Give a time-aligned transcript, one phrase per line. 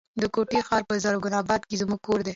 [0.21, 2.29] د کوټي ښار په زرغون آباد کي زموږ کور دی.